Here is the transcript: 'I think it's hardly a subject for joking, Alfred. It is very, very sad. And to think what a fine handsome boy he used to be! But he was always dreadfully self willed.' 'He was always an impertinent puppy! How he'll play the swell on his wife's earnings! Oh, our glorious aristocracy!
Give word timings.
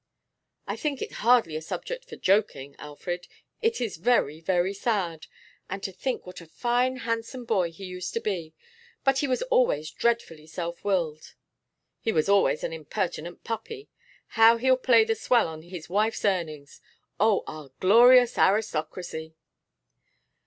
'I 0.65 0.77
think 0.77 0.99
it's 0.99 1.13
hardly 1.21 1.55
a 1.55 1.61
subject 1.61 2.05
for 2.09 2.15
joking, 2.15 2.75
Alfred. 2.79 3.27
It 3.61 3.79
is 3.79 3.97
very, 3.97 4.39
very 4.41 4.73
sad. 4.73 5.27
And 5.69 5.83
to 5.83 5.91
think 5.91 6.25
what 6.25 6.41
a 6.41 6.47
fine 6.47 6.95
handsome 7.05 7.45
boy 7.45 7.71
he 7.71 7.85
used 7.85 8.11
to 8.15 8.19
be! 8.19 8.55
But 9.03 9.19
he 9.19 9.27
was 9.27 9.43
always 9.43 9.91
dreadfully 9.91 10.47
self 10.47 10.83
willed.' 10.83 11.35
'He 11.99 12.11
was 12.11 12.27
always 12.27 12.63
an 12.63 12.73
impertinent 12.73 13.43
puppy! 13.43 13.89
How 14.29 14.57
he'll 14.57 14.75
play 14.75 15.03
the 15.05 15.13
swell 15.13 15.47
on 15.47 15.61
his 15.61 15.87
wife's 15.87 16.25
earnings! 16.25 16.81
Oh, 17.19 17.43
our 17.45 17.69
glorious 17.79 18.39
aristocracy! 18.39 19.35